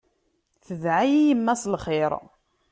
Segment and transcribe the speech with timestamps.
[0.65, 2.11] Tedɛa-yi yemma s lxir.